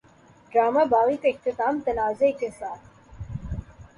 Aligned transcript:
drama 0.51 0.83
Baaghi 0.91 1.17
کا 1.21 1.27
اختتام 1.29 1.79
تنازعے 1.85 2.31
کے 2.39 2.49
ساتھ 2.59 2.83